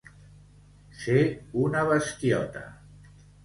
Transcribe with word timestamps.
Ser 1.03 1.21
una 1.67 1.87
bestiota. 1.95 2.67